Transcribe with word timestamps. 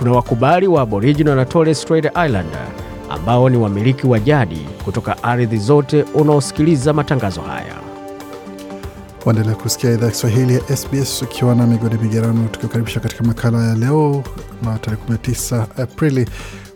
tuna 0.00 0.12
wakubali 0.12 0.66
wa 0.66 0.82
Aboriginal 0.82 1.36
na 1.36 1.44
Torres 1.44 1.82
Strait 1.82 2.04
Islander 2.04 2.68
ambao 3.10 3.48
ni 3.48 3.56
wamiliki 3.56 4.06
wa 4.06 4.20
jadi 4.20 4.58
kutoka 4.84 5.22
ardhi 5.22 5.58
zote 5.58 6.02
unaosikiliza 6.02 6.92
matangazo 6.92 7.40
haya. 7.40 7.74
Waendelea 9.26 9.54
kusikia 9.54 9.90
idhaa 9.90 10.08
Kiswahili 10.10 10.54
ya 10.54 10.76
SBS 10.76 11.22
ukiwa 11.22 11.54
na 11.54 11.66
migodi 11.66 11.98
migerano, 11.98 12.48
tukiwakaribisha 12.48 13.00
katika 13.00 13.24
makala 13.24 13.66
ya 13.68 13.74
leo 13.74 14.22
na 14.62 14.78
tarehe 14.78 15.02
19 15.08 15.64
Aprili 15.82 16.28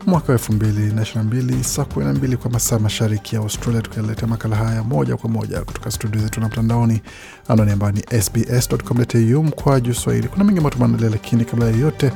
mwaka 0.06 0.32
wa 0.32 0.38
2022 0.38 1.62
saa 1.62 1.82
12 1.82 2.36
kwa 2.36 2.50
masaa 2.50 2.78
mashariki 2.78 3.34
ya 3.34 3.40
Australia, 3.40 3.82
tukiletea 3.82 4.28
makala 4.28 4.56
haya 4.56 4.82
moja 4.82 5.16
kwa 5.16 5.30
moja 5.30 5.60
kutoka 5.60 5.90
studio 5.90 6.20
zetu 6.20 6.40
na 6.40 6.46
mtandaoni, 6.48 7.02
anwani 7.48 7.72
ambayo 7.72 7.92
ni 7.92 8.22
sbs.com.au 8.22 9.42
mkwaju 9.44 9.94
swahili. 9.94 10.28
Kuna 10.28 10.44
mengi 10.44 10.58
ambayo 10.58 10.74
tumeandalia, 10.74 11.10
lakini 11.10 11.44
kabla 11.44 11.66
ya 11.66 11.76
yote 11.76 12.12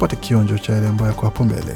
tupate 0.00 0.16
kionjo 0.16 0.58
cha 0.58 0.72
yale 0.72 0.88
ambayo 0.88 1.10
yako 1.10 1.26
hapo 1.26 1.44
mbele. 1.44 1.74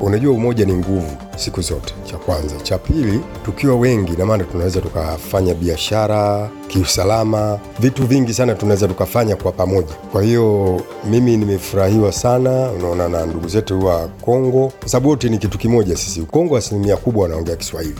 Unajua, 0.00 0.32
umoja 0.34 0.64
ni 0.64 0.74
nguvu 0.74 1.16
siku 1.36 1.60
zote, 1.60 1.94
cha 2.04 2.16
kwanza. 2.16 2.56
Cha 2.62 2.78
pili, 2.78 3.20
tukiwa 3.44 3.76
wengi, 3.76 4.12
na 4.12 4.26
maana 4.26 4.44
tunaweza 4.44 4.80
tukafanya 4.80 5.54
biashara 5.54 6.50
kiusalama, 6.68 7.58
vitu 7.80 8.06
vingi 8.06 8.34
sana 8.34 8.54
tunaweza 8.54 8.88
tukafanya 8.88 9.36
kwa 9.36 9.52
pamoja. 9.52 9.94
Kwa 10.12 10.22
hiyo 10.22 10.80
mimi 11.10 11.36
nimefurahiwa 11.36 12.12
sana, 12.12 12.70
unaona, 12.70 13.08
na 13.08 13.26
ndugu 13.26 13.48
zetu 13.48 13.86
wa 13.86 14.08
Kongo, 14.08 14.72
kwa 14.80 14.88
sababu 14.88 15.08
wote 15.08 15.28
ni 15.28 15.38
kitu 15.38 15.58
kimoja. 15.58 15.96
Sisi 15.96 16.20
Kongo 16.22 16.56
asilimia 16.56 16.96
kubwa 16.96 17.22
wanaongea 17.22 17.56
Kiswahili. 17.56 17.96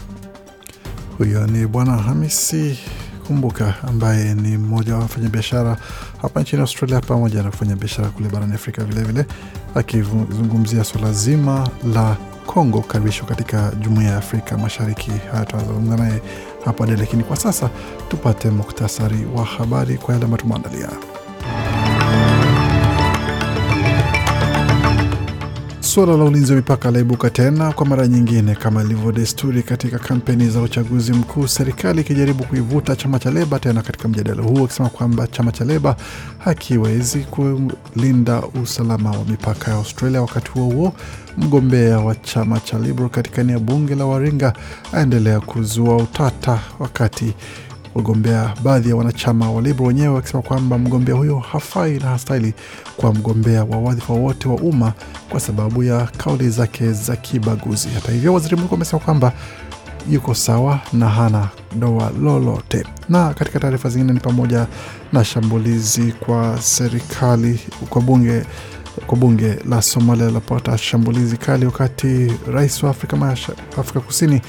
Huyo 1.18 1.46
ni 1.46 1.66
Bwana 1.66 1.92
Hamisi 1.96 2.78
Kumbuka 3.34 3.74
ambaye 3.88 4.34
ni 4.34 4.56
mmoja 4.56 4.94
wa 4.94 5.00
wafanyabiashara 5.00 5.76
hapa 6.22 6.40
nchini 6.42 6.62
Australia 6.62 7.00
pamoja 7.00 7.42
na 7.42 7.50
kufanya 7.50 7.76
biashara 7.76 8.08
kule 8.08 8.28
barani 8.28 8.54
Afrika 8.54 8.84
vilevile, 8.84 9.26
akizungumzia 9.74 10.84
swala 10.84 11.12
zima 11.12 11.68
la 11.94 12.16
Kongo 12.46 12.80
karibishwa 12.80 13.26
katika 13.26 13.72
jumuiya 13.80 14.10
ya 14.10 14.16
Afrika 14.18 14.58
Mashariki. 14.58 15.10
Haya 15.32 15.44
tutazungumza 15.44 15.96
naye 15.96 16.22
hapo 16.64 16.78
baadaye, 16.78 16.98
lakini 16.98 17.24
kwa 17.24 17.36
sasa 17.36 17.70
tupate 18.08 18.50
muktasari 18.50 19.26
wa 19.36 19.44
habari 19.44 19.98
kwa 19.98 20.14
yale 20.14 20.24
ambayo 20.24 20.42
tumeandalia. 20.42 20.88
Suala 25.90 26.16
la 26.16 26.24
ulinzi 26.24 26.52
wa 26.52 26.56
mipaka 26.56 26.90
laibuka 26.90 27.30
tena 27.30 27.72
kwa 27.72 27.86
mara 27.86 28.06
nyingine, 28.06 28.54
kama 28.54 28.82
ilivyo 28.82 29.12
desturi 29.12 29.62
katika 29.62 29.98
kampeni 29.98 30.48
za 30.50 30.60
uchaguzi 30.60 31.12
mkuu, 31.12 31.48
serikali 31.48 32.00
ikijaribu 32.00 32.44
kuivuta 32.44 32.96
chama 32.96 33.18
cha 33.18 33.30
Leba 33.30 33.58
tena 33.58 33.82
katika 33.82 34.08
mjadala 34.08 34.42
huo, 34.42 34.64
akisema 34.64 34.88
kwamba 34.88 35.26
chama 35.26 35.52
cha 35.52 35.64
Leba 35.64 35.96
hakiwezi 36.38 37.18
kulinda 37.18 38.42
usalama 38.62 39.10
wa 39.10 39.24
mipaka 39.24 39.70
ya 39.70 39.76
Australia. 39.76 40.20
Wakati 40.22 40.50
huo 40.50 40.64
huo, 40.72 40.92
mgombea 41.38 41.98
wa 41.98 42.14
chama 42.14 42.60
cha 42.60 42.78
Liberal 42.78 43.10
katika 43.10 43.40
eneo 43.40 43.60
bunge 43.60 43.94
la 43.94 44.04
Waringa 44.06 44.52
aendelea 44.92 45.40
kuzua 45.40 45.96
utata 45.96 46.58
wakati 46.78 47.34
wagombea 47.94 48.54
baadhi 48.62 48.88
ya 48.88 48.96
wanachama 48.96 49.50
wa 49.52 49.62
Liberal 49.62 49.86
wenyewe 49.88 50.14
wakisema 50.14 50.42
kwamba 50.42 50.78
mgombea 50.78 51.14
huyo 51.14 51.38
hafai 51.38 51.98
na 51.98 52.06
hastahili 52.08 52.54
kwa 52.96 53.14
mgombea 53.14 53.64
wa 53.64 53.78
wadhifa 53.78 54.12
wote 54.12 54.48
wa 54.48 54.54
umma 54.54 54.92
kwa 55.28 55.40
sababu 55.40 55.82
ya 55.82 56.06
kauli 56.16 56.50
zake 56.50 56.92
za 56.92 57.16
kibaguzi. 57.16 57.88
Hata 57.94 58.12
hivyo, 58.12 58.34
waziri 58.34 58.56
mkuu 58.56 58.74
amesema 58.74 59.00
kwamba 59.00 59.32
yuko 60.10 60.34
sawa 60.34 60.80
na 60.92 61.08
hana 61.08 61.48
doa 61.78 62.10
lolote. 62.22 62.84
Na 63.08 63.34
katika 63.34 63.60
taarifa 63.60 63.88
zingine 63.88 64.12
ni 64.12 64.20
pamoja 64.20 64.66
na 65.12 65.24
shambulizi 65.24 66.12
kwa 66.12 66.58
serikali 66.62 67.60
kwa 67.88 68.02
bunge 68.02 68.42
kwa 69.06 69.18
bunge 69.18 69.56
la 69.68 69.82
Somalia 69.82 70.26
linapata 70.26 70.78
shambulizi 70.78 71.36
kali, 71.36 71.66
wakati 71.66 72.32
rais 72.52 72.82
wa 72.82 72.90
Afrika, 72.90 73.36
Afrika 73.78 74.00
Kusini 74.00 74.40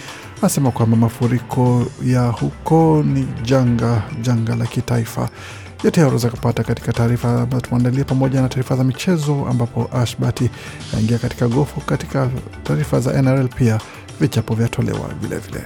anasema 0.42 0.72
kwamba 0.72 0.98
mafuriko 0.98 1.86
ya 2.06 2.28
huko 2.28 3.04
ni 3.08 3.28
janga 3.44 4.02
janga 4.22 4.56
la 4.56 4.66
kitaifa. 4.66 5.30
Yote 5.84 6.00
hayo 6.00 6.08
unaweza 6.08 6.30
kupata 6.30 6.64
katika 6.64 6.94
taarifa 6.94 7.42
ambayo 7.42 7.62
tumeandalia 7.62 8.04
pamoja 8.04 8.42
na 8.42 8.50
taarifa 8.50 8.76
za 8.76 8.84
michezo, 8.84 9.46
ambapo 9.50 9.90
Ashbati 9.94 10.50
aingia 10.98 11.18
katika 11.18 11.48
gofu. 11.48 11.82
Katika 11.82 12.30
taarifa 12.64 13.00
za 13.00 13.22
NRL 13.22 13.48
pia 13.48 13.80
vichapo 14.20 14.56
vyatolewa 14.56 15.10
vilevile. 15.22 15.66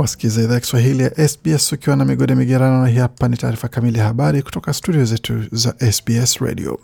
Wasikiza 0.00 0.42
idhaa 0.42 0.60
Kiswahili 0.60 1.02
ya 1.02 1.28
SBS 1.28 1.72
ukiwa 1.72 1.96
na 1.96 2.04
migode 2.04 2.34
migerano, 2.34 2.82
na 2.82 2.88
hii 2.88 2.98
hapa 2.98 3.28
ni 3.28 3.36
taarifa 3.36 3.68
kamili 3.68 3.98
ya 3.98 4.04
habari 4.04 4.42
kutoka 4.42 4.72
studio 4.72 5.04
zetu 5.04 5.44
za 5.52 5.74
SBS 5.92 6.36
Radio. 6.38 6.78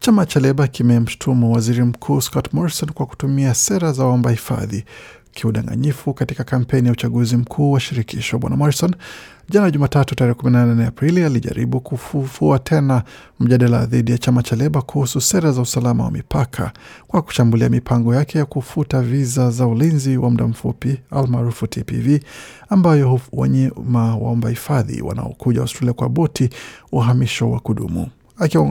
Chama 0.00 0.26
cha 0.26 0.40
Leba 0.40 0.68
kimemshutumu 0.68 1.52
waziri 1.52 1.82
mkuu 1.82 2.20
Scott 2.20 2.52
Morrison 2.52 2.90
kwa 2.92 3.06
kutumia 3.06 3.54
sera 3.54 3.92
za 3.92 4.04
waomba 4.04 4.30
hifadhi 4.30 4.84
kiudanganyifu 5.32 6.14
katika 6.14 6.44
kampeni 6.44 6.86
ya 6.86 6.92
uchaguzi 6.92 7.36
mkuu 7.36 7.72
wa 7.72 7.80
shirikisho. 7.80 8.38
Bwana 8.38 8.56
Morrison 8.56 8.94
jana 9.48 9.70
Jumatatu 9.70 10.14
tarehe 10.14 10.34
18 10.40 10.86
Aprili 10.86 11.24
alijaribu 11.24 11.80
kufufua 11.80 12.58
tena 12.58 13.02
mjadala 13.40 13.86
dhidi 13.86 14.12
ya 14.12 14.18
chama 14.18 14.42
cha 14.42 14.56
Leba 14.56 14.82
kuhusu 14.82 15.20
sera 15.20 15.52
za 15.52 15.60
usalama 15.60 16.04
wa 16.04 16.10
mipaka 16.10 16.72
kwa 17.08 17.22
kushambulia 17.22 17.68
mipango 17.68 18.14
yake 18.14 18.38
ya 18.38 18.44
kufuta 18.44 19.02
viza 19.02 19.50
za 19.50 19.66
ulinzi 19.66 20.16
wa 20.16 20.30
muda 20.30 20.46
mfupi 20.46 21.00
almaarufu 21.10 21.66
TPV 21.66 22.18
ambayo 22.68 23.20
wanyima 23.32 24.16
waomba 24.16 24.48
hifadhi 24.48 25.02
wanaokuja 25.02 25.60
Australia 25.60 25.92
kwa 25.92 26.08
boti 26.08 26.50
uhamisho 26.92 27.50
wa 27.50 27.60
kudumu. 27.60 28.06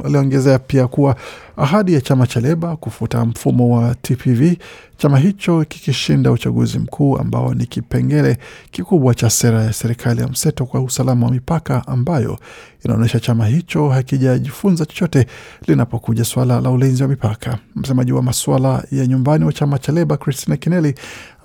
Aliongezea 0.05 0.59
pia 0.59 0.87
kuwa 0.87 1.15
ahadi 1.61 1.93
ya 1.93 2.01
chama 2.01 2.27
cha 2.27 2.39
Leba 2.39 2.75
kufuta 2.77 3.25
mfumo 3.25 3.75
wa 3.77 3.95
TPV, 3.95 4.57
chama 4.97 5.17
hicho 5.19 5.65
kikishinda 5.65 6.31
uchaguzi 6.31 6.79
mkuu 6.79 7.17
ambao 7.17 7.53
ni 7.53 7.65
kipengele 7.65 8.37
kikubwa 8.71 9.15
cha 9.15 9.29
sera 9.29 9.63
ya 9.63 9.73
serikali 9.73 10.21
ya 10.21 10.27
mseto 10.27 10.65
kwa 10.65 10.81
usalama 10.81 11.25
wa 11.25 11.31
mipaka, 11.31 11.87
ambayo 11.87 12.39
inaonyesha 12.85 13.19
chama 13.19 13.47
hicho 13.47 13.89
hakijajifunza 13.89 14.85
chochote 14.85 15.25
linapokuja 15.67 16.25
swala 16.25 16.61
la 16.61 16.69
ulinzi 16.69 17.03
wa 17.03 17.09
mipaka. 17.09 17.57
Msemaji 17.75 18.11
wa 18.11 18.21
masuala 18.23 18.83
ya 18.91 19.07
nyumbani 19.07 19.45
wa 19.45 19.53
chama 19.53 19.79
cha 19.79 19.91
Leba 19.91 20.17
Christina 20.17 20.57
Kinelli 20.57 20.95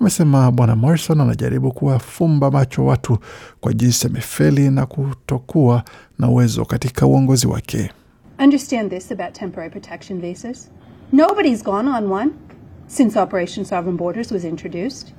amesema 0.01 0.51
Bwana 0.51 0.75
Morrison 0.75 1.21
anajaribu 1.21 1.71
kuwafumba 1.71 2.51
macho 2.51 2.85
watu 2.85 3.17
kwa 3.61 3.73
jinsi 3.73 4.07
amefeli 4.07 4.69
na 4.69 4.85
kutokuwa 4.85 5.83
na 6.19 6.27
uwezo 6.29 6.65
katika 6.65 7.05
uongozi 7.07 7.47
wake. 7.47 7.91
Understand 8.39 8.89
this 8.91 9.11
about 9.11 9.33
temporary 9.33 9.69
protection 9.71 10.21
visas. 10.21 10.69
Nobody's 11.11 11.63
gone 11.63 11.87
on 11.87 12.09
one 12.09 12.31
since 12.87 13.17
Operation 13.19 13.65
Sovereign 13.65 13.97
Borders 13.97 14.31
was 14.31 14.45
introduced. 14.45 15.13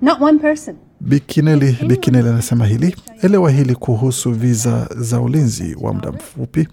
Not 0.00 0.20
one 0.20 0.38
person. 0.38 0.78
Bikineli 1.00 1.76
Bikineli 1.86 2.28
anasema 2.28 2.66
hili, 2.66 2.96
elewa 3.22 3.50
hili 3.50 3.74
kuhusu 3.74 4.32
viza 4.32 4.88
za 4.96 5.20
ulinzi 5.20 5.76
wa 5.80 5.94
muda 5.94 6.12
mfupi. 6.12 6.68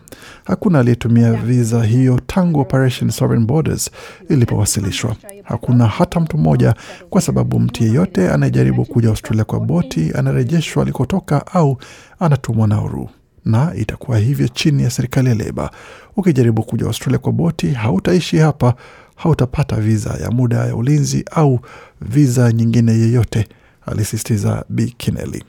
Hakuna 0.45 0.79
aliyetumia 0.79 1.33
viza 1.33 1.83
hiyo 1.83 2.19
tangu 2.27 2.59
Operation 2.59 3.09
Sovereign 3.12 3.45
Borders 3.47 3.91
ilipowasilishwa. 4.29 5.15
Hakuna 5.44 5.88
hata 5.88 6.19
mtu 6.19 6.38
mmoja, 6.38 6.75
kwa 7.09 7.21
sababu 7.21 7.59
mtu 7.59 7.83
yeyote 7.83 8.29
anayejaribu 8.29 8.85
kuja 8.85 9.09
Australia 9.09 9.44
kwa 9.45 9.59
boti 9.59 10.12
anarejeshwa 10.15 10.83
alikotoka 10.83 11.47
au 11.47 11.77
anatumwa 12.19 12.67
Nauru 12.67 13.09
na 13.47 13.75
itakuwa 13.75 14.17
hivyo 14.19 14.47
chini 14.47 14.83
ya 14.83 14.89
serikali 14.89 15.29
ya 15.29 15.35
Leba. 15.35 15.71
Ukijaribu 16.15 16.63
kuja 16.63 16.85
Australia 16.85 17.19
kwa 17.19 17.31
boti, 17.31 17.67
hautaishi 17.71 18.38
hapa, 18.38 18.73
hautapata 19.15 19.75
viza 19.75 20.09
ya 20.23 20.31
muda 20.31 20.57
ya 20.57 20.75
ulinzi 20.75 21.25
au 21.31 21.59
viza 22.01 22.51
nyingine 22.51 22.91
yeyote, 22.91 23.47
alisisitiza 23.85 24.65
B 24.69 24.94
Kineli. 24.97 25.44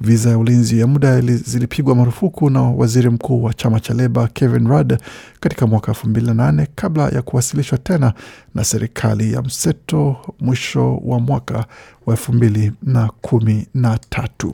Viza 0.00 0.30
ya 0.30 0.38
ulinzi 0.38 0.78
ya 0.80 0.86
muda 0.86 1.20
zilipigwa 1.20 1.94
marufuku 1.94 2.50
na 2.50 2.62
waziri 2.62 3.10
mkuu 3.10 3.42
wa 3.42 3.54
chama 3.54 3.80
cha 3.80 3.94
Leba 3.94 4.28
Kevin 4.28 4.68
Rudd 4.68 4.92
katika 5.40 5.66
mwaka 5.66 5.92
2008 5.92 6.66
kabla 6.74 7.08
ya 7.08 7.22
kuwasilishwa 7.22 7.78
tena 7.78 8.12
na 8.54 8.64
serikali 8.64 9.32
ya 9.32 9.42
mseto 9.42 10.16
mwisho 10.40 10.96
wa 10.96 11.20
mwaka 11.20 11.66
wa 12.06 12.14
2013. 12.16 14.52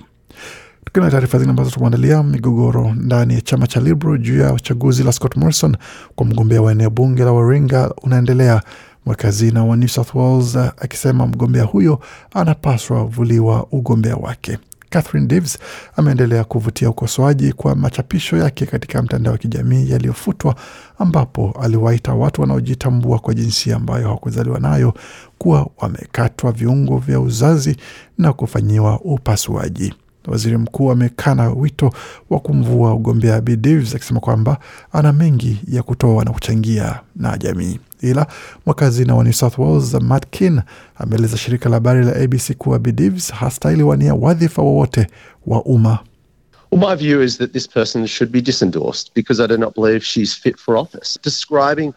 Tukiwa 0.89 1.05
na 1.07 1.11
taarifa 1.13 1.39
zingine 1.39 1.51
ambazo 1.51 1.71
tumeandalia, 1.71 2.23
migogoro 2.23 2.95
ndani 2.95 3.35
ya 3.35 3.41
chama 3.41 3.67
cha 3.67 3.81
Liberal 3.81 4.19
juu 4.19 4.39
ya 4.41 4.53
uchaguzi 4.53 5.03
la 5.03 5.13
Scott 5.13 5.37
Morrison 5.37 5.77
kwa 6.17 6.27
mgombea 6.27 6.63
wa 6.63 6.73
eneo 6.73 6.91
bunge 6.91 7.25
la 7.25 7.33
Waringa 7.33 7.95
unaendelea, 8.03 8.63
mwakazina 9.07 9.65
wa 9.65 9.77
New 9.77 9.89
South 9.89 10.15
Wales 10.15 10.57
akisema 10.57 11.27
mgombea 11.27 11.65
huyo 11.65 12.01
anapaswa 12.35 13.05
vuliwa 13.05 13.67
ugombea 13.73 14.17
wake. 14.17 14.59
Catherine 14.91 15.27
Davis 15.27 15.59
ameendelea 15.97 16.45
kuvutia 16.45 16.91
ukosoaji 16.91 17.53
kwa 17.53 17.75
machapisho 17.75 18.37
yake 18.37 18.67
katika 18.67 19.03
mtandao 19.03 19.33
wa 19.33 19.39
kijamii 19.39 19.91
yaliyofutwa, 19.91 20.55
ambapo 20.99 21.57
aliwaita 21.63 22.15
watu 22.15 22.41
wanaojitambua 22.41 23.19
kwa 23.19 23.35
jinsia 23.35 23.77
ambayo 23.77 24.05
hawakuzaliwa 24.05 24.61
nayo 24.61 24.95
kuwa 25.39 25.69
wamekatwa 25.79 26.53
viungo 26.53 26.99
vya 26.99 27.21
uzazi 27.21 27.77
na 28.19 28.33
kufanyiwa 28.33 29.01
upasuaji. 29.01 29.95
Waziri 30.29 30.57
mkuu 30.57 30.91
amekana 30.91 31.51
wito 31.51 31.93
wa 32.31 32.41
kumvua 32.41 32.95
ugombea 32.95 33.41
Bi 33.41 33.57
Davis 33.57 33.95
akisema 33.95 34.21
kwamba 34.21 34.59
ana 34.93 35.13
mengi 35.13 35.59
ya 35.69 35.83
kutoa 35.83 36.25
na 36.25 36.31
kuchangia 36.31 37.01
na 37.17 37.39
jamii. 37.39 37.81
Ila 38.01 38.27
mwakazina 38.67 39.15
wa 39.15 39.25
New 39.25 39.33
South 39.33 39.59
Wales 39.59 39.95
Matt 39.95 40.27
Kean 40.31 40.63
ameeleza 40.97 41.37
shirika 41.37 41.69
la 41.69 41.77
habari 41.77 42.05
la 42.05 42.17
ABC 42.17 42.53
kuwa 42.59 42.79
Bi 42.79 42.93
Davis 42.93 43.33
hastahili 43.33 43.83
wania 43.83 44.15
wadhifa 44.15 44.63
wowote 44.63 45.07
wa 45.47 45.63
umma. 45.65 45.99
Well, 46.71 46.81
my 46.91 46.95
view 46.97 47.23
is 47.23 47.39
that 47.39 47.53
this 47.53 47.67
person 47.67 48.07
should 48.07 48.31
be 48.33 48.43
disendorsed 48.43 49.15
because 49.15 49.41
I 49.41 49.47
do 49.47 49.57
not 49.57 49.75
believe 49.75 50.05
she's 50.05 50.35
fit 50.35 50.59
for 50.59 50.77
office. 50.77 51.19
Describing 51.23 51.95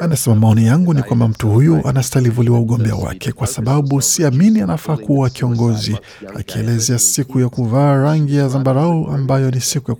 Anasema 0.00 0.36
maoni 0.36 0.66
yangu 0.66 0.94
ni 0.94 1.02
kwamba 1.02 1.28
mtu 1.28 1.48
huyu 1.50 1.88
anastahili 1.88 2.30
vuliwa 2.30 2.60
ugombea 2.60 2.94
wake 2.94 3.32
kwa 3.32 3.46
sababu 3.46 4.02
siamini 4.02 4.60
anafaa 4.60 4.96
kuwa 4.96 5.30
kiongozi, 5.30 5.96
akielezea 6.36 6.98
siku 6.98 7.40
ya 7.40 7.48
kuvaa 7.48 7.94
rangi 7.96 8.36
ya 8.36 8.48
zambarau 8.48 9.06
ambayo 9.10 9.50
ni 9.50 9.60
siku 9.60 9.90
ya 9.90 9.96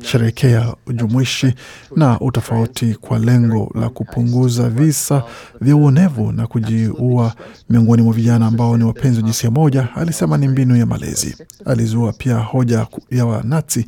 kusherehekea 0.00 0.74
ujumuishi 0.86 1.54
na 1.96 2.20
utofauti 2.20 2.94
kwa 2.94 3.18
lengo 3.18 3.72
la 3.80 3.88
kupunguza 3.88 4.68
visa 4.68 5.22
vya 5.60 5.76
uonevu 5.76 6.32
na 6.32 6.46
kujiua 6.46 7.34
miongoni 7.70 8.02
mwa 8.02 8.12
vijana 8.14 8.46
ambao 8.46 8.76
ni 8.76 8.84
wapenzi 8.84 9.16
wa 9.16 9.22
jinsia 9.22 9.50
moja. 9.50 9.88
Alisema 9.94 10.36
ni 10.38 10.48
mbinu 10.48 10.76
ya 10.76 10.86
malezi. 10.86 11.36
Alizua 11.64 12.12
pia 12.12 12.34
hoja 12.36 12.86
ya 13.10 13.26
Wanazi 13.26 13.86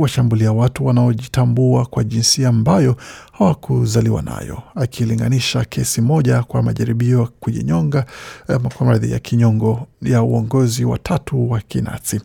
kuwashambulia 0.00 0.52
watu 0.52 0.86
wanaojitambua 0.86 1.86
kwa 1.86 2.04
jinsia 2.04 2.48
ambayo 2.48 2.96
hawakuzaliwa 3.32 4.22
nayo, 4.22 4.62
akilinganisha 4.74 5.64
kesi 5.64 6.00
moja 6.00 6.42
kwa 6.42 6.62
majaribio 6.62 7.20
ya 7.20 7.26
kujinyonga 7.40 8.06
kwa 8.46 8.86
maradhi 8.86 9.12
ya 9.12 9.18
kinyongo 9.18 9.86
ya 10.02 10.22
uongozi 10.22 10.84
watatu 10.84 11.50
wa 11.50 11.60
Kinazi. 11.60 12.20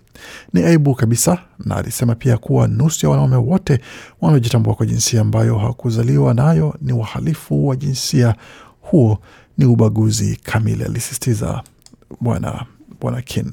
Ni 0.54 0.64
aibu 0.64 0.96
kabisa, 0.96 1.38
na 1.66 1.76
alisema 1.76 2.16
pia 2.16 2.38
kuwa 2.38 2.68
nusu 2.68 3.06
ya 3.06 3.10
wanaume 3.10 3.36
wote 3.36 3.80
wanaojitambua 4.22 4.74
kwa 4.76 4.86
jinsia 4.86 5.22
ambayo 5.22 5.58
hawakuzaliwa 5.58 6.34
nayo 6.34 6.76
ni 6.82 6.94
wahalifu 6.94 7.68
wa 7.68 7.76
jinsia. 7.76 8.36
Huo 8.82 9.20
ni 9.58 9.66
ubaguzi 9.66 10.40
kamili, 10.44 10.84
alisisitiza 10.84 11.64
bwana 12.22 12.66
Bwana 13.02 13.22
Kin. 13.22 13.52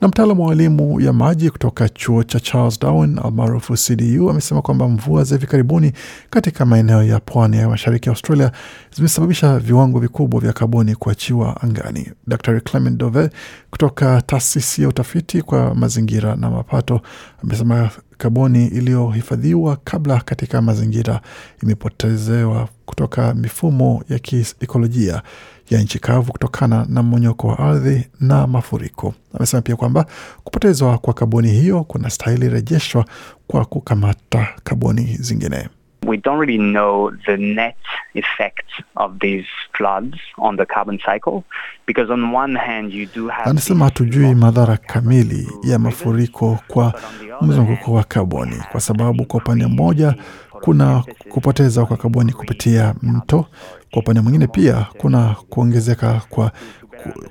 Na 0.00 0.08
mtaalamu 0.08 0.46
wa 0.46 0.52
elimu 0.52 1.00
ya 1.00 1.12
maji 1.12 1.50
kutoka 1.50 1.88
chuo 1.88 2.22
cha 2.24 2.40
Charles 2.40 2.80
Darwin 2.80 3.18
almaarufu 3.24 3.74
CDU 3.74 4.30
amesema 4.30 4.62
kwamba 4.62 4.88
mvua 4.88 5.24
za 5.24 5.34
hivi 5.34 5.46
karibuni 5.46 5.92
katika 6.30 6.66
maeneo 6.66 7.02
ya 7.02 7.20
pwani 7.20 7.56
ya 7.56 7.68
mashariki 7.68 8.08
ya 8.08 8.12
Australia 8.12 8.52
zimesababisha 8.96 9.58
viwango 9.58 9.98
vikubwa 9.98 10.40
vya 10.40 10.52
kaboni 10.52 10.94
kuachiwa 10.94 11.62
angani. 11.62 12.12
Dr 12.26 12.60
Clement 12.60 12.96
Dove 12.98 13.30
kutoka 13.70 14.22
taasisi 14.22 14.82
ya 14.82 14.88
utafiti 14.88 15.42
kwa 15.42 15.74
mazingira 15.74 16.36
na 16.36 16.50
mapato 16.50 17.00
amesema 17.44 17.90
kaboni 18.18 18.66
iliyohifadhiwa 18.66 19.76
kabla 19.84 20.20
katika 20.20 20.62
mazingira 20.62 21.20
imepotezewa 21.62 22.68
kutoka 22.86 23.34
mifumo 23.34 24.04
ya 24.08 24.18
kiikolojia 24.18 25.22
ya 25.70 25.80
nchi 25.80 25.98
kavu 25.98 26.32
kutokana 26.32 26.86
na 26.88 27.02
mmonyoko 27.02 27.48
wa 27.48 27.58
ardhi 27.58 28.08
na 28.20 28.46
mafuriko. 28.46 29.14
Amesema 29.36 29.62
pia 29.62 29.76
kwamba 29.76 30.06
kupotezwa 30.44 30.98
kwa 30.98 31.14
kaboni 31.14 31.48
hiyo 31.48 31.84
kuna 31.84 32.10
stahili 32.10 32.48
rejeshwa 32.48 33.04
kwa 33.46 33.64
kukamata 33.64 34.48
kaboni 34.64 35.02
zingine. 35.20 35.68
We 36.06 36.16
don't 36.16 36.40
really 36.40 36.58
know 36.58 37.10
the 37.26 37.36
net 37.36 37.76
effect 38.14 38.66
of 38.96 39.18
these 39.20 39.46
floods 39.72 40.16
on 40.38 40.56
the 40.56 40.64
carbon 40.66 40.98
cycle 40.98 41.42
because 41.86 42.12
on 42.12 42.34
one 42.34 42.58
hand 42.58 42.92
you 42.94 43.06
do 43.14 43.28
have 43.28 43.50
Anasema 43.50 43.84
hatujui 43.84 44.34
madhara 44.34 44.76
kamili 44.76 45.48
ya 45.62 45.78
mafuriko 45.78 46.58
kwa 46.68 46.94
mzunguko 47.42 47.92
wa 47.92 48.04
kaboni, 48.04 48.56
kwa 48.72 48.80
sababu 48.80 49.24
kwa 49.24 49.40
upande 49.40 49.66
mmoja 49.66 50.14
kuna 50.60 51.04
kupoteza 51.28 51.84
kwa 51.86 51.96
kaboni 51.96 52.32
kupitia 52.32 52.94
mto, 53.02 53.46
kwa 53.90 54.02
upande 54.02 54.20
mwingine 54.20 54.46
pia 54.46 54.86
kuna 54.98 55.36
kuongezeka 55.48 56.22
kwa 56.30 56.52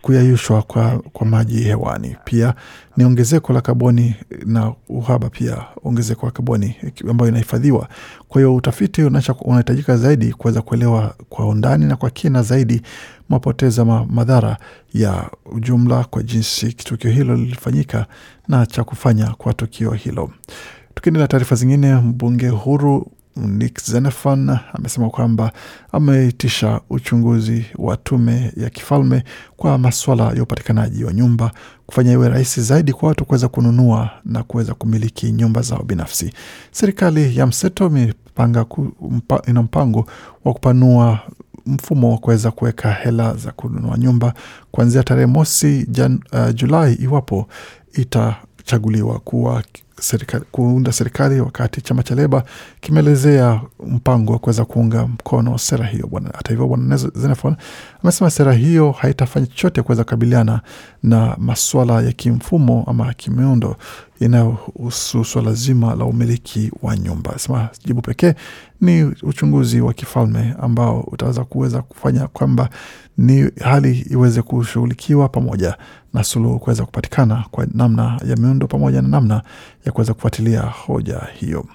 kuyayushwa 0.02 0.62
kwa, 0.62 1.00
kwa 1.14 1.28
maji 1.28 1.62
hewani. 1.62 2.16
Pia 2.26 2.54
ni 2.98 3.04
ongezeko 3.06 3.54
la 3.54 3.62
kaboni 3.62 4.16
na 4.46 4.74
uhaba, 4.90 5.30
pia 5.30 5.58
ongezeko 5.84 6.26
la 6.26 6.32
kaboni 6.32 6.76
ambayo 7.10 7.30
inahifadhiwa. 7.30 7.88
Kwa 8.28 8.42
hiyo 8.42 8.56
utafiti 8.56 9.04
unahitajika 9.04 9.98
zaidi 9.98 10.34
kuweza 10.34 10.62
kuelewa 10.62 11.16
kwa 11.30 11.48
undani 11.48 11.86
na 11.86 11.96
kwa 11.96 12.10
kina 12.10 12.42
zaidi 12.44 12.82
mapoteza 13.30 13.86
ma, 13.86 14.06
madhara 14.06 14.58
ya 14.94 15.30
ujumla 15.46 16.04
kwa 16.04 16.24
jinsi 16.24 16.74
tukio 16.74 17.12
hilo 17.12 17.36
lilifanyika 17.36 18.06
na 18.48 18.66
cha 18.66 18.84
kufanya 18.84 19.28
kwa 19.28 19.54
tukio 19.54 19.92
hilo. 19.92 20.32
Tukiendelea 20.94 21.28
taarifa 21.28 21.56
zingine, 21.56 21.96
mbunge 21.96 22.48
huru 22.50 23.12
Nick 23.36 23.80
Xenophon 23.82 24.58
amesema 24.74 25.10
kwamba 25.10 25.52
ameitisha 25.92 26.82
uchunguzi 26.90 27.66
wa 27.78 27.98
tume 27.98 28.52
ya 28.58 28.70
kifalme 28.70 29.24
kwa 29.58 29.78
maswala 29.78 30.24
ya 30.36 30.44
upatikanaji 30.44 31.04
wa 31.04 31.14
nyumba 31.14 31.52
kufanya 31.86 32.12
iwe 32.12 32.30
rahisi 32.30 32.62
zaidi 32.62 32.94
kwa 32.94 33.10
watu 33.10 33.26
kuweza 33.26 33.48
kununua 33.48 34.10
na 34.26 34.44
kuweza 34.44 34.74
kumiliki 34.74 35.32
nyumba 35.32 35.62
zao 35.62 35.84
binafsi. 35.84 36.34
Serikali 36.72 37.38
ya 37.38 37.48
mseto 37.48 37.86
imepanga 37.88 38.66
mpa, 39.12 39.42
ina 39.48 39.64
mpango 39.64 40.06
wa 40.46 40.54
kupanua 40.54 41.20
mfumo 41.66 42.12
wa 42.12 42.18
kuweza 42.18 42.52
kuweka 42.52 42.92
hela 42.94 43.34
za 43.34 43.52
kununua 43.52 43.98
nyumba 43.98 44.34
kuanzia 44.72 45.04
tarehe 45.04 45.26
mosi 45.28 45.86
jan, 45.90 46.20
uh, 46.34 46.54
Julai 46.56 46.94
iwapo 46.94 47.48
itachaguliwa 47.94 49.20
kuwa 49.20 49.64
serikali, 50.00 50.46
kuunda 50.52 50.92
serikali 50.92 51.40
wakati 51.42 51.82
chama 51.82 52.04
cha 52.04 52.16
Leba 52.16 52.44
kimeelezea 52.82 53.62
mpango 53.88 54.34
wa 54.34 54.40
kuweza 54.40 54.66
kuunga 54.66 55.08
mkono 55.08 55.58
sera 55.58 55.86
hiyo. 55.86 56.10
Hata 56.34 56.50
hivyo, 56.50 56.68
bwana 56.68 56.98
Xenophon 56.98 57.56
amesema 58.04 58.30
sera 58.32 58.54
hiyo 58.54 58.92
haitafanya 58.92 59.46
chochote 59.46 59.82
kuweza 59.82 60.04
kukabiliana 60.04 60.62
na 61.04 61.36
maswala 61.38 62.02
ya 62.02 62.12
kimfumo 62.12 62.84
ama 62.88 63.14
kimiundo 63.14 63.76
inayohusu 64.20 65.26
swala 65.26 65.54
zima 65.54 65.96
la 65.96 66.06
umiliki 66.06 66.72
wa 66.82 66.98
nyumba. 66.98 67.40
Sema 67.40 67.70
jibu 67.86 68.02
pekee 68.02 68.34
ni 68.82 69.04
uchunguzi 69.04 69.82
wa 69.82 69.94
kifalme 69.94 70.56
ambao 70.62 71.02
utaweza 71.02 71.44
kuweza 71.44 71.82
kufanya 71.82 72.28
kwamba 72.28 72.70
ni 73.18 73.52
hali 73.64 74.00
iweze 74.10 74.42
kushughulikiwa 74.42 75.30
pamoja 75.30 75.78
na 76.14 76.24
suluhu 76.24 76.60
kuweza 76.60 76.86
kupatikana 76.86 77.46
kwa 77.52 77.68
namna 77.74 78.20
ya 78.26 78.36
miundo 78.36 78.68
pamoja 78.68 79.02
na 79.02 79.08
namna 79.08 79.42
ya 79.86 79.92
kuweza 79.92 80.14
kufuatilia 80.14 80.62
hoja 80.62 81.22
hiyo. 81.40 81.66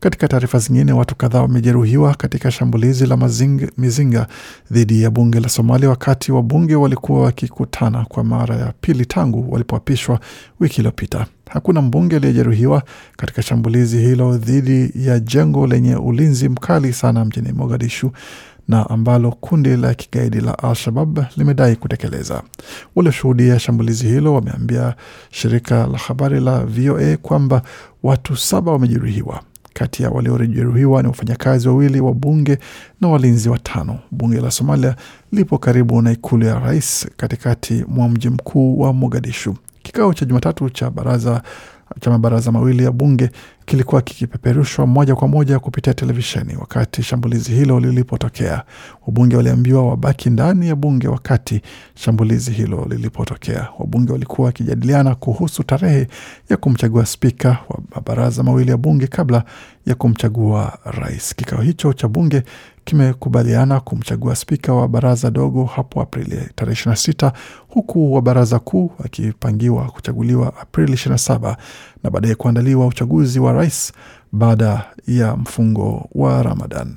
Katika 0.00 0.28
taarifa 0.28 0.58
zingine, 0.58 0.92
watu 0.92 1.14
kadhaa 1.16 1.42
wamejeruhiwa 1.42 2.14
katika 2.14 2.50
shambulizi 2.50 3.06
la 3.06 3.16
mazinga, 3.16 3.68
mizinga 3.78 4.26
dhidi 4.70 5.02
ya 5.02 5.10
bunge 5.10 5.40
la 5.40 5.48
Somalia 5.48 5.88
wakati 5.90 6.32
wabunge 6.32 6.74
walikuwa 6.76 7.22
wakikutana 7.22 8.04
kwa 8.04 8.24
mara 8.24 8.56
ya 8.56 8.72
pili 8.80 9.06
tangu 9.06 9.52
walipoapishwa 9.52 10.20
wiki 10.60 10.76
iliyopita. 10.76 11.26
Hakuna 11.50 11.82
mbunge 11.82 12.16
aliyejeruhiwa 12.16 12.82
katika 13.16 13.42
shambulizi 13.42 13.98
hilo 13.98 14.36
dhidi 14.36 14.92
ya 14.94 15.20
jengo 15.20 15.66
lenye 15.66 15.96
ulinzi 15.96 16.48
mkali 16.48 16.92
sana 16.92 17.24
mjini 17.24 17.52
Mogadishu 17.52 18.12
na 18.68 18.90
ambalo 18.90 19.30
kundi 19.30 19.76
la 19.76 19.94
kigaidi 19.94 20.40
la 20.40 20.58
Al-Shabab 20.58 21.18
limedai 21.36 21.76
kutekeleza. 21.76 22.42
Walioshuhudia 22.96 23.58
shambulizi 23.58 24.06
hilo 24.08 24.34
wameambia 24.34 24.94
shirika 25.30 25.86
la 25.86 25.98
habari 25.98 26.40
la 26.40 26.64
VOA 26.64 27.16
kwamba 27.16 27.62
watu 28.02 28.36
saba 28.36 28.72
wamejeruhiwa. 28.72 29.40
Kati 29.72 30.02
ya 30.02 30.10
waliojeruhiwa 30.10 31.02
ni 31.02 31.08
wafanyakazi 31.08 31.68
wawili 31.68 32.00
wa 32.00 32.14
bunge 32.14 32.58
na 33.00 33.08
walinzi 33.08 33.48
watano. 33.48 33.98
Bunge 34.10 34.40
la 34.40 34.50
Somalia 34.50 34.96
lipo 35.32 35.58
karibu 35.58 36.02
na 36.02 36.12
ikulu 36.12 36.46
ya 36.46 36.58
rais 36.58 37.06
katikati 37.16 37.84
mwa 37.88 38.08
mji 38.08 38.28
mkuu 38.28 38.80
wa 38.80 38.92
Mogadishu. 38.92 39.54
Kikao 39.82 40.14
cha 40.14 40.24
Jumatatu 40.24 40.70
cha 40.70 40.90
baraza 40.90 41.42
cha 42.00 42.10
mabaraza 42.10 42.52
mawili 42.52 42.84
ya 42.84 42.92
bunge 42.92 43.30
kilikuwa 43.66 44.02
kikipeperushwa 44.02 44.86
moja 44.86 45.14
kwa 45.14 45.28
moja 45.28 45.58
kupitia 45.58 45.94
televisheni 45.94 46.56
wakati 46.56 47.02
shambulizi 47.02 47.52
hilo 47.52 47.80
lilipotokea. 47.80 48.62
Wabunge 49.06 49.36
waliambiwa 49.36 49.88
wabaki 49.88 50.30
ndani 50.30 50.68
ya 50.68 50.76
bunge 50.76 51.08
wakati 51.08 51.60
shambulizi 51.94 52.50
hilo 52.50 52.86
lilipotokea. 52.90 53.68
Wabunge 53.78 54.12
walikuwa 54.12 54.46
wakijadiliana 54.46 55.14
kuhusu 55.14 55.62
tarehe 55.62 56.06
ya 56.50 56.56
kumchagua 56.56 57.06
spika 57.06 57.48
wa 57.68 57.78
mabaraza 57.94 58.42
mawili 58.42 58.70
ya 58.70 58.76
bunge 58.76 59.06
kabla 59.06 59.44
ya 59.86 59.94
kumchagua 59.94 60.78
rais. 60.84 61.34
Kikao 61.34 61.60
hicho 61.62 61.92
cha 61.92 62.08
bunge 62.08 62.42
kimekubaliana 62.84 63.80
kumchagua 63.80 64.36
spika 64.36 64.72
wa 64.74 64.88
baraza 64.88 65.30
dogo 65.30 65.64
hapo 65.64 66.00
Aprili 66.02 66.48
tarehe 66.54 66.80
26 66.90 67.32
huku 67.68 68.14
wa 68.14 68.22
baraza 68.22 68.58
kuu 68.58 68.90
akipangiwa 69.04 69.84
kuchaguliwa 69.84 70.56
Aprili 70.60 70.92
27 70.92 71.56
na 72.06 72.10
baadaye 72.10 72.34
kuandaliwa 72.34 72.86
uchaguzi 72.86 73.40
wa 73.40 73.52
rais 73.52 73.92
baada 74.32 74.84
ya 75.06 75.36
mfungo 75.36 76.08
wa 76.14 76.42
Ramadan. 76.42 76.94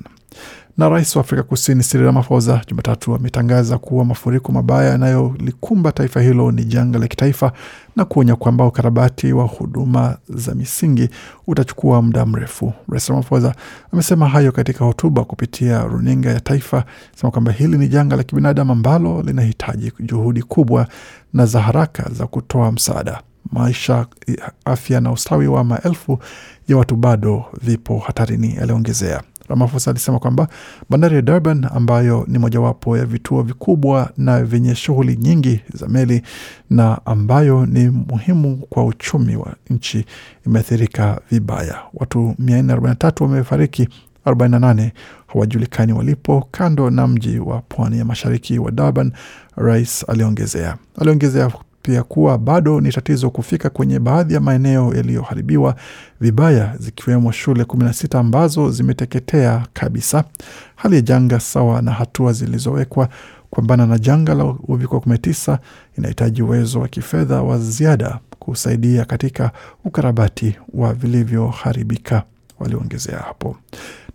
Na 0.78 0.88
rais 0.88 1.16
wa 1.16 1.20
Afrika 1.20 1.42
Kusini 1.42 1.82
Cyril 1.82 2.06
Ramaphosa 2.06 2.60
Jumatatu 2.68 3.14
ametangaza 3.14 3.78
kuwa 3.78 4.04
mafuriko 4.04 4.52
mabaya 4.52 4.90
yanayolikumba 4.90 5.92
taifa 5.92 6.20
hilo 6.20 6.52
ni 6.52 6.64
janga 6.64 6.98
la 6.98 7.08
kitaifa 7.08 7.52
na 7.96 8.04
kuonya 8.04 8.36
kwamba 8.36 8.66
ukarabati 8.66 9.32
wa 9.32 9.44
huduma 9.44 10.16
za 10.28 10.54
misingi 10.54 11.08
utachukua 11.46 12.02
muda 12.02 12.26
mrefu. 12.26 12.72
Rais 12.88 13.08
Ramaphosa 13.08 13.54
amesema 13.92 14.28
hayo 14.28 14.52
katika 14.52 14.84
hotuba 14.84 15.24
kupitia 15.24 15.82
runinga 15.84 16.30
ya 16.30 16.40
taifa, 16.40 16.84
sema 17.16 17.30
kwamba 17.30 17.52
hili 17.52 17.78
ni 17.78 17.88
janga 17.88 18.16
la 18.16 18.22
kibinadamu 18.22 18.72
ambalo 18.72 19.22
linahitaji 19.22 19.92
juhudi 20.00 20.42
kubwa 20.42 20.86
na 21.32 21.46
za 21.46 21.60
haraka 21.60 22.10
za 22.12 22.26
kutoa 22.26 22.72
msaada. 22.72 23.22
Maisha, 23.52 24.06
afya 24.64 25.00
na 25.00 25.12
ustawi 25.12 25.46
wa 25.46 25.64
maelfu 25.64 26.18
ya 26.68 26.76
watu 26.76 26.96
bado 26.96 27.44
vipo 27.62 27.98
hatarini, 27.98 28.56
aliongezea. 28.56 29.22
Ramaphosa 29.48 29.90
alisema 29.90 30.18
kwamba 30.18 30.48
bandari 30.90 31.16
ya 31.16 31.22
Durban 31.22 31.66
ambayo 31.74 32.24
ni 32.28 32.38
mojawapo 32.38 32.96
ya 32.98 33.04
vituo 33.06 33.42
vikubwa 33.42 34.10
na 34.16 34.44
vyenye 34.44 34.74
shughuli 34.74 35.16
nyingi 35.16 35.60
za 35.74 35.88
meli 35.88 36.22
na 36.70 37.06
ambayo 37.06 37.66
ni 37.66 37.88
muhimu 37.90 38.56
kwa 38.56 38.84
uchumi 38.84 39.36
wa 39.36 39.54
nchi 39.70 40.04
imeathirika 40.46 41.20
vibaya. 41.30 41.78
Watu 41.94 42.34
443 42.42 43.22
wamefariki, 43.24 43.88
48 44.26 44.90
hawajulikani 45.26 45.92
walipo 45.92 46.48
kando 46.50 46.90
na 46.90 47.06
mji 47.06 47.38
wa 47.38 47.60
pwani 47.60 47.98
ya 47.98 48.04
mashariki 48.04 48.58
wa 48.58 48.70
Durban, 48.70 49.12
rais 49.56 50.04
aliongezea. 50.08 50.76
Aliongezea 51.00 51.50
pia 51.82 52.02
kuwa 52.02 52.38
bado 52.38 52.80
ni 52.80 52.92
tatizo 52.92 53.30
kufika 53.30 53.70
kwenye 53.70 53.98
baadhi 53.98 54.34
ya 54.34 54.40
maeneo 54.40 54.94
yaliyoharibiwa 54.94 55.76
vibaya 56.20 56.74
zikiwemo 56.78 57.32
shule 57.32 57.62
16 57.62 58.18
ambazo 58.18 58.70
zimeteketea 58.70 59.66
kabisa. 59.72 60.24
Hali 60.76 60.94
ya 60.96 61.00
janga 61.02 61.40
sawa 61.40 61.82
na 61.82 61.92
hatua 61.92 62.32
zilizowekwa 62.32 63.08
kupambana 63.50 63.86
na 63.86 63.98
janga 63.98 64.34
la 64.34 64.44
uviko 64.44 64.96
19 64.96 65.58
inahitaji 65.98 66.42
uwezo 66.42 66.80
wa 66.80 66.88
kifedha 66.88 67.42
wa 67.42 67.58
ziada 67.58 68.18
kusaidia 68.38 69.04
katika 69.04 69.50
ukarabati 69.84 70.56
wa 70.74 70.94
vilivyoharibika, 70.94 72.22
waliongezea 72.60 73.18
hapo 73.18 73.56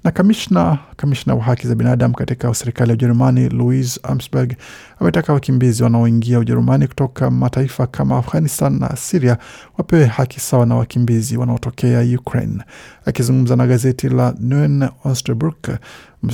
na 0.03 0.11
kamishna 0.11 0.77
kamishna 0.97 1.35
wa 1.35 1.43
haki 1.43 1.67
za 1.67 1.75
binadamu 1.75 2.13
katika 2.15 2.53
serikali 2.53 2.89
ya 2.89 2.93
Ujerumani 2.93 3.49
Louis 3.49 3.99
Amsberg 4.03 4.53
ametaka 4.99 5.33
wakimbizi 5.33 5.83
wanaoingia 5.83 6.39
Ujerumani 6.39 6.87
kutoka 6.87 7.31
mataifa 7.31 7.87
kama 7.87 8.17
Afghanistan 8.17 8.79
na 8.79 8.95
Siria 8.95 9.37
wapewe 9.77 10.05
haki 10.05 10.39
sawa 10.39 10.65
na 10.65 10.75
wakimbizi 10.75 11.37
wanaotokea 11.37 12.17
Ukraine. 12.19 12.63
Akizungumza 13.05 13.55
na 13.55 13.67
gazeti 13.67 14.09
la 14.09 14.35
Neuen 14.39 14.89
Osterburg, 15.03 15.55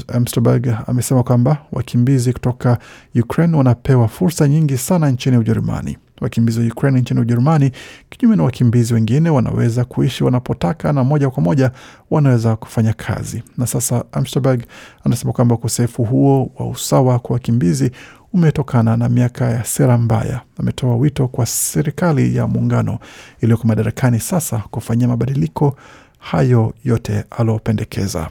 Amsterberg 0.08 0.68
amesema 0.88 1.24
kwamba 1.24 1.58
wakimbizi 1.72 2.34
kutoka 2.34 2.78
Ukraine 3.16 3.58
wanapewa 3.58 4.08
fursa 4.08 4.48
nyingi 4.48 4.78
sana 4.78 5.12
nchini 5.12 5.38
Ujerumani. 5.38 5.98
Wakimbizi 6.22 6.60
wa 6.60 6.66
Ukraine 6.66 7.00
nchini 7.02 7.20
Ujerumani, 7.20 7.72
kinyume 8.10 8.36
na 8.36 8.44
wakimbizi 8.44 8.94
wengine, 8.94 9.30
wanaweza 9.30 9.86
kuishi 9.86 10.24
wanapotaka 10.24 10.94
na 10.94 11.04
moja 11.04 11.30
kwa 11.30 11.44
moja 11.44 11.72
wanaweza 12.12 12.56
kufanya 12.56 12.94
kazi. 12.94 13.44
Na 13.58 13.68
sasa 13.68 14.04
Amsterberg 14.12 14.64
anasema 15.04 15.34
kwamba 15.34 15.56
ukosefu 15.56 16.04
huo 16.04 16.52
wa 16.60 16.70
usawa 16.70 17.20
kwa 17.20 17.34
wakimbizi 17.34 17.92
umetokana 18.34 18.98
na 18.98 19.10
miaka 19.10 19.46
ya 19.50 19.64
sera 19.64 19.98
mbaya. 19.98 20.42
Ametoa 20.60 20.96
wito 20.96 21.28
kwa 21.28 21.46
serikali 21.46 22.36
ya 22.36 22.48
muungano 22.48 23.00
iliyoko 23.42 23.68
madarakani 23.68 24.20
sasa 24.20 24.58
kufanyia 24.72 25.08
mabadiliko 25.08 25.76
hayo 26.20 26.74
yote 26.84 27.24
aliopendekeza. 27.30 28.30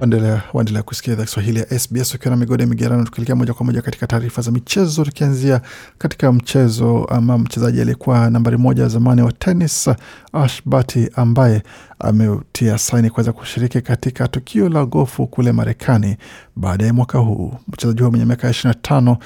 Waendelea 0.00 0.82
kusikia 0.84 1.12
idhaa 1.12 1.24
Kiswahili 1.24 1.58
ya 1.58 1.78
SBS 1.78 2.14
ukiwa 2.14 2.30
na 2.30 2.36
migode 2.36 2.66
migerano, 2.66 3.04
tukielekea 3.04 3.36
moja 3.36 3.54
kwa 3.54 3.66
moja 3.66 3.82
katika 3.82 4.06
taarifa 4.06 4.42
za 4.42 4.50
michezo, 4.50 5.04
tukianzia 5.04 5.60
katika 5.98 6.32
mchezo 6.32 7.04
ama 7.04 7.38
mchezaji 7.38 7.80
aliyekuwa 7.80 8.30
nambari 8.30 8.56
moja 8.56 8.88
zamani 8.88 9.22
wa 9.22 9.32
tenis 9.32 9.90
Ash 10.32 10.62
Barty 10.64 11.08
ambaye 11.14 11.62
ametia 11.98 12.78
saini 12.78 13.10
kuweza 13.10 13.32
kushiriki 13.32 13.80
katika 13.80 14.28
tukio 14.28 14.68
la 14.68 14.86
gofu 14.86 15.26
kule 15.26 15.52
Marekani 15.52 16.16
baada 16.56 16.86
ya 16.86 16.92
mwaka 16.92 17.18
huu. 17.18 17.54
Mchezaji 17.68 17.98
huyo 17.98 18.10
mwenye 18.10 18.24
miaka 18.24 18.50
ishirini 18.50 18.74
na 18.74 18.80
tano 18.82 19.16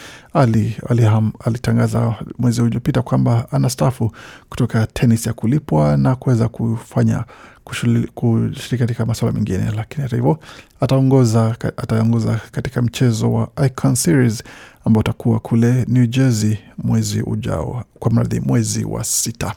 alitangaza 1.44 1.98
ali, 2.02 2.14
ali 2.14 2.32
mwezi 2.38 2.62
uliopita 2.62 3.02
kwamba 3.02 3.46
anastaafu 3.52 4.12
kutoka 4.48 4.86
tenis 4.86 5.26
ya 5.26 5.32
kulipwa 5.32 5.96
na 5.96 6.16
kuweza 6.16 6.48
kufanya 6.48 7.24
kushiriki 7.64 8.78
katika 8.78 9.06
masuala 9.06 9.34
mengine, 9.34 9.70
lakini 9.76 10.02
hata 10.02 10.16
hivyo 10.16 10.38
ataongoza 10.80 11.56
ataongoza 11.76 12.40
katika 12.52 12.82
mchezo 12.82 13.32
wa 13.32 13.48
Icon 13.66 13.94
Series 13.94 14.42
ambao 14.84 15.00
utakuwa 15.00 15.40
kule 15.40 15.84
New 15.88 16.06
Jersey 16.06 16.58
mwezi 16.78 17.22
ujao, 17.22 17.84
kwa 17.98 18.10
mradhi 18.10 18.40
mwezi 18.40 18.84
wa 18.84 19.04
sita. 19.04 19.54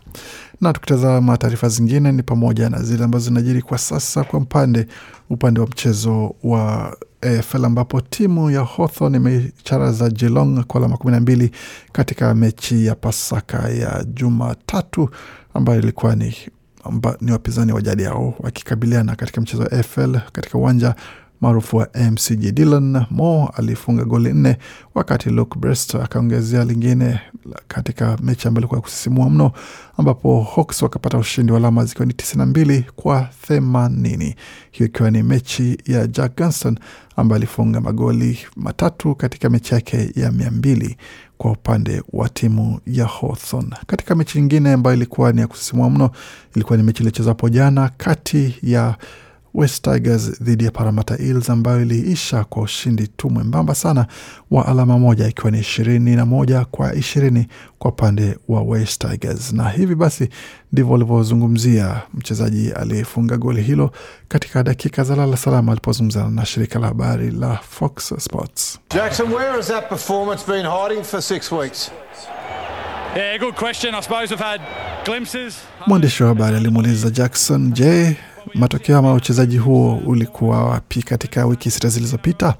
Na 0.62 0.74
tukitazama 0.74 1.38
taarifa 1.38 1.70
zingine 1.70 2.12
ni 2.12 2.24
pamoja 2.24 2.70
na 2.70 2.84
zile 2.84 3.04
ambazo 3.04 3.26
zinajiri 3.26 3.62
kwa 3.62 3.78
sasa 3.78 4.24
kwa 4.24 4.40
mpande 4.40 4.88
upande 5.30 5.60
wa 5.60 5.68
mchezo 5.68 6.36
wa 6.44 6.98
AFL 7.22 7.66
ambapo 7.66 8.02
timu 8.02 8.52
ya 8.52 8.64
Hawthorn 8.64 9.16
imeicharaza 9.16 10.10
Geelong 10.10 10.64
kwa 10.64 10.80
alama 10.82 10.98
kumi 10.98 11.12
na 11.14 11.20
mbili 11.20 11.52
katika 11.92 12.36
mechi 12.36 12.86
ya 12.86 12.96
Pasaka 12.96 13.70
ya 13.70 14.04
Jumatatu 14.14 15.10
ambayo 15.54 15.80
ilikuwa 15.80 16.16
ni 16.16 16.36
amba, 16.84 17.18
ni 17.22 17.32
wapinzani 17.32 17.72
wa 17.72 17.82
jadi 17.82 18.04
hao 18.04 18.34
wakikabiliana 18.40 19.16
katika 19.16 19.42
mchezo 19.42 19.64
wa 19.64 19.72
AFL 19.72 20.20
katika 20.32 20.58
uwanja 20.58 20.96
maarufu 21.42 21.78
wa 21.78 21.88
MCG. 22.12 22.52
Dylan 22.52 23.06
Moore 23.10 23.52
alifunga 23.56 24.06
goli 24.06 24.34
nne 24.34 24.58
wakati 24.96 25.30
Luke 25.30 25.60
Brest 25.60 25.96
akaongezea 25.96 26.66
lingine 26.66 27.20
katika 27.68 28.18
mechi 28.24 28.48
ambayo 28.48 28.62
ilikuwa 28.62 28.78
ya 28.78 28.82
kusisimua 28.82 29.30
mno, 29.30 29.52
ambapo 29.98 30.42
Hawks 30.56 30.82
wakapata 30.82 31.18
ushindi 31.18 31.52
wa 31.52 31.58
alama 31.58 31.86
zikiwa 31.86 32.06
ni 32.06 32.14
tisini 32.14 32.38
na 32.40 32.46
mbili 32.46 32.86
kwa 32.96 33.30
themanini, 33.48 34.36
hiyo 34.72 34.90
ikiwa 34.90 35.12
ni 35.12 35.24
mechi 35.24 35.78
ya 35.86 36.08
Jack 36.08 36.38
Gunston 36.38 36.80
ambaye 37.16 37.38
alifunga 37.38 37.82
magoli 37.82 38.40
matatu 38.56 39.16
katika 39.16 39.50
mechi 39.50 39.74
yake 39.74 40.12
ya 40.16 40.32
mia 40.32 40.52
mbili 40.52 40.98
kwa 41.38 41.52
upande 41.52 42.04
wa 42.14 42.30
timu 42.30 42.80
ya 42.88 43.06
Hawthorn. 43.06 43.70
Katika 43.88 44.16
mechi 44.16 44.38
nyingine 44.42 44.74
ambayo 44.74 44.96
ilikuwa 44.96 45.32
ni 45.32 45.42
ya 45.42 45.48
kusisimua 45.48 45.90
mno, 45.90 46.10
ilikuwa 46.56 46.78
ni 46.78 46.84
mechi 46.84 47.00
iliyochezwa 47.00 47.32
hapo 47.32 47.50
jana 47.50 47.90
kati 47.98 48.56
ya 48.64 48.96
West 49.54 49.84
Tigers 49.84 50.42
dhidi 50.44 50.66
ya 50.66 50.72
Parramatta 50.72 51.18
Eels 51.20 51.50
ambayo 51.50 51.82
iliisha 51.82 52.44
kwa 52.44 52.62
ushindi 52.64 53.08
tu 53.08 53.30
mwembamba 53.30 53.76
sana 53.76 54.06
wa 54.52 54.66
alama 54.66 55.00
moja 55.00 55.28
ikiwa 55.28 55.52
ni 55.52 55.60
ishirini 55.60 56.16
na 56.16 56.26
moja 56.26 56.66
kwa 56.66 56.96
ishirini 56.96 57.48
kwa 57.80 57.92
upande 57.92 58.38
wa 58.48 58.62
West 58.62 59.02
Tigers. 59.02 59.54
Na 59.54 59.70
hivi 59.70 59.96
basi 59.96 60.30
ndivyo 60.72 60.92
walivyozungumzia 60.92 62.02
mchezaji 62.14 62.72
aliyefunga 62.72 63.38
goli 63.38 63.62
hilo 63.62 63.92
katika 64.28 64.64
dakika 64.64 65.04
za 65.04 65.16
lala 65.16 65.38
salama 65.38 65.72
alipozungumza 65.72 66.30
na 66.30 66.46
shirika 66.46 66.80
la 66.80 66.88
habari 66.88 67.32
la 67.32 67.56
Fox 67.58 68.14
Sports. 68.20 68.80
Jackson, 68.94 69.34
where 69.34 69.52
has 69.52 69.68
that 69.68 69.90
performance 69.90 70.52
been 70.52 70.66
hiding 70.66 71.04
for 71.04 71.22
six 71.22 71.52
weeks? 71.52 71.92
Mwandishi 75.88 76.24
wa 76.24 76.30
habari 76.30 76.58
alimuuliza 76.58 77.10
Jackson, 77.10 77.72
je, 77.74 78.18
matokeo 78.58 78.98
ama 78.98 79.14
uchezaji 79.14 79.58
huo 79.58 79.96
ulikuwa 80.06 80.66
wapi 80.66 81.04
katika 81.04 81.46
wiki 81.46 81.72
sita 81.72 81.90
zilizopita? 81.90 82.56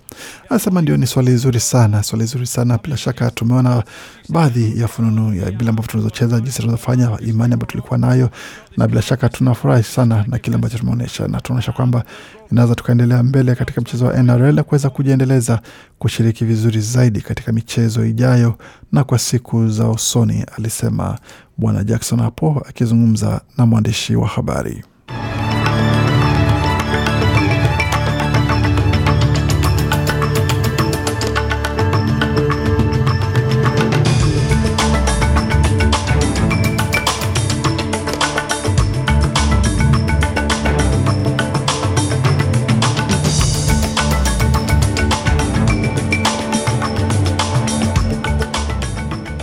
Anasema 0.50 0.82
ndio, 0.82 0.98
ni 0.98 1.08
swali 1.08 1.38
zuri 1.38 1.60
sana, 1.60 2.04
swali 2.04 2.26
zuri 2.26 2.46
sana. 2.46 2.80
Bila 2.84 2.98
shaka 2.98 3.32
tumeona 3.32 3.84
baadhi 4.30 4.80
ya 4.82 4.88
fununu 4.88 5.34
ya 5.36 5.52
vile 5.52 5.70
ambavyo 5.70 5.92
tunazocheza, 5.92 6.40
jinsi 6.40 6.60
tunazofanya, 6.62 7.18
imani 7.20 7.54
ambayo 7.54 7.68
tulikuwa 7.72 7.98
nayo, 7.98 8.30
na 8.78 8.88
bila 8.88 9.02
shaka 9.02 9.30
tunafurahi 9.30 9.84
sana 9.84 10.26
na 10.28 10.40
kile 10.40 10.56
ambacho 10.56 10.78
tumeonyesha, 10.78 11.28
na 11.28 11.42
tunaonyesha 11.42 11.72
kwamba 11.72 12.04
inaweza 12.52 12.76
tukaendelea 12.76 13.24
mbele 13.24 13.56
katika 13.56 13.82
mchezo 13.82 14.06
wa 14.06 14.24
NRL 14.24 14.64
kuweza 14.64 14.90
kujiendeleza 14.90 15.60
kushiriki 16.00 16.46
vizuri 16.46 16.82
zaidi 16.82 17.22
katika 17.22 17.52
michezo 17.52 18.06
ijayo 18.06 18.58
na 18.92 19.04
kwa 19.04 19.20
siku 19.20 19.70
za 19.70 19.90
usoni, 19.90 20.46
alisema 20.58 21.20
Bwana 21.58 21.84
Jackson 21.84 22.20
hapo 22.22 22.64
akizungumza 22.70 23.42
na 23.58 23.66
mwandishi 23.66 24.16
wa 24.16 24.28
habari. 24.28 24.84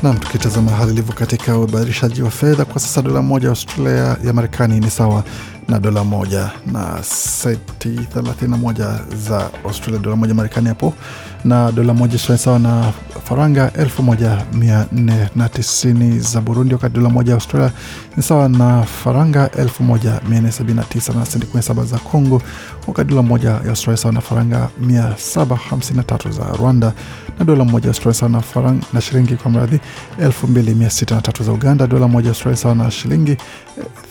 Nam, 0.05 0.19
tukitazama 0.19 0.71
hali 0.71 0.93
ilivyo 0.93 1.13
katika 1.15 1.59
ubadilishaji 1.59 2.23
wa 2.23 2.31
fedha 2.31 2.65
kwa 2.65 2.81
sasa, 2.81 3.03
dola 3.03 3.23
moja 3.23 3.45
ya 3.47 3.51
Australia 3.51 4.17
ya 4.25 4.33
Marekani 4.33 4.81
ni 4.81 4.91
sawa 4.91 5.25
na 5.69 5.79
dola 5.81 6.05
moja 6.05 6.51
na 6.67 7.03
senti 7.03 7.89
31 7.89 8.99
za 9.17 9.51
Australia, 9.65 10.01
dola 10.01 10.17
moja 10.17 10.35
Marekani 10.35 10.69
hapo, 10.69 10.95
na 11.45 11.73
dola 11.73 11.95
moja 11.95 12.13
Australia 12.15 12.39
sawa 12.45 12.59
na 12.59 12.93
faranga 13.25 13.69
1490 13.69 16.19
za 16.21 16.41
Burundi, 16.41 16.75
wakati 16.75 16.95
dola 16.95 17.09
moja 17.09 17.35
Australia 17.35 17.71
ni 18.17 18.23
sawa 18.23 18.49
na 18.49 18.83
faranga 18.83 19.47
1479 19.47 21.15
na 21.19 21.27
senti 21.27 21.47
17 21.47 21.85
za 21.85 21.99
Congo, 21.99 22.43
wakati 22.87 23.11
dola 23.11 23.23
moja 23.23 23.51
ya 23.51 23.69
Australia 23.71 23.97
sawa 23.97 24.15
na 24.15 24.21
faranga 24.21 24.69
753 24.81 26.31
za 26.33 26.45
Rwanda, 26.57 26.93
na 27.39 27.45
dola 27.45 27.65
moja 27.65 27.89
Australia 27.89 28.15
sawa 28.21 28.33
na 28.33 28.41
faranga 28.41 28.87
na 28.93 29.01
shilingi 29.01 29.37
kwa 29.37 29.51
mradhi 29.51 29.81
2603 30.21 31.45
za 31.45 31.53
Uganda, 31.53 31.87
dola 31.87 32.09
moja 32.09 32.29
Australia 32.29 32.57
sawa 32.57 32.75
na 32.75 32.91
shilingi 32.91 33.37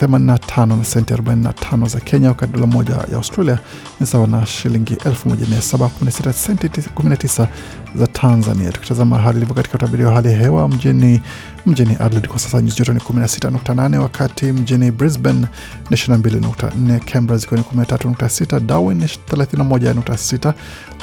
85 0.01 0.65
na 0.77 0.83
senti 0.83 1.13
45 1.51 1.87
za 1.87 1.99
Kenya, 1.99 2.27
wakati 2.27 2.53
dola 2.53 2.67
moja 2.67 2.93
ya 2.95 3.15
Australia 3.17 3.59
ni 3.99 4.07
sawa 4.07 4.27
na 4.27 4.45
shilingi 4.45 4.93
1716 4.95 6.33
senti 6.33 6.67
19 6.67 7.47
za 7.95 8.07
Tanzania. 8.07 8.71
Tukitazama 8.71 9.17
hali 9.19 9.37
ilivyo 9.37 9.55
katika 9.55 9.75
utabiri 9.75 10.05
wa 10.05 10.13
hali 10.13 10.27
ya 10.31 10.37
hewa 10.37 10.67
mjini 10.69 11.21
mjini 11.65 11.93
Adelaide 11.99 12.27
kwa 12.27 12.39
sasa 12.39 12.61
nyuzi 12.61 12.77
joto 12.77 12.93
ni 12.93 12.99
16.8, 12.99 13.97
wakati 13.97 14.45
mjini 14.45 14.91
Brisbane 14.91 15.47
ni 15.89 15.97
22.4, 15.97 16.99
Canberra 16.99 17.37
zikiwa 17.37 17.59
ni 17.59 17.65
13.6, 17.83 18.59
Darwin 18.59 18.97
ni 18.97 19.05
31.6, 19.05 20.53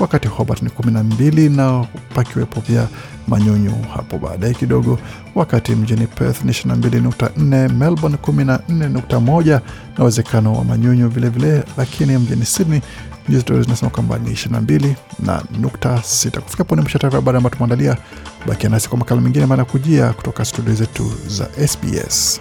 wakati 0.00 0.28
Hobart 0.28 0.62
ni 0.62 0.68
12 0.68 1.50
na 1.56 1.86
pakiwepo 2.14 2.60
pia 2.60 2.88
manyunyu 3.28 3.74
hapo 3.96 4.18
baadaye 4.18 4.54
kidogo, 4.54 4.98
wakati 5.34 5.72
mjini 5.72 6.06
Perth 6.06 6.44
ni 6.44 6.52
22.4, 6.52 7.68
Melbourne 7.72 8.18
14.1 8.22 9.60
na 9.98 10.04
uwezekano 10.04 10.52
wa 10.54 10.64
manyunyu 10.64 11.08
vilevile, 11.08 11.64
lakini 11.76 12.18
mjini 12.18 12.44
Sydney 12.46 12.80
nyuzi 13.28 13.42
joto 13.44 13.62
zinasema 13.62 13.90
kwamba 13.90 14.18
ni 14.18 14.30
22 14.30 14.94
na 15.18 15.42
nukta 15.60 16.02
sita. 16.02 16.40
Kufika 16.40 16.64
pone 16.64 16.82
mwisho 16.82 16.98
taarifa 16.98 17.16
habari 17.18 17.36
ambayo 17.36 17.54
tumeandalia. 17.54 17.96
Bakia 18.46 18.68
nasi 18.70 18.88
kwa 18.88 18.98
makala 18.98 19.20
mengine 19.20 19.46
maana 19.46 19.64
kujia 19.64 20.12
kutoka 20.12 20.44
studio 20.44 20.74
zetu 20.74 21.12
za 21.26 21.48
SBS. 21.68 22.40